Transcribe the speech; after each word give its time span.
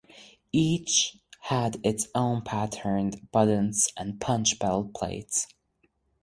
Each 0.55 1.15
had 1.41 1.79
its 1.83 2.07
own 2.15 2.41
pattern 2.41 3.11
buttons 3.31 3.87
and 3.95 4.19
pouch 4.19 4.57
belt 4.57 4.95
plates. 4.95 5.45